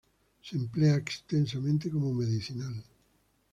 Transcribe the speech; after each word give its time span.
Se 0.41 0.55
emplea 0.57 0.95
extensamente 0.95 1.91
como 1.91 2.11
medicinal. 2.11 2.73